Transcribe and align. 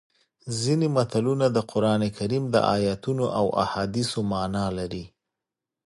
ځینې 0.61 0.87
متلونه 0.97 1.45
د 1.55 1.57
قرانکریم 1.71 2.43
د 2.53 2.55
ایتونو 2.73 3.25
او 3.39 3.45
احادیثو 3.65 4.19
مانا 4.31 4.65
لري 4.77 5.05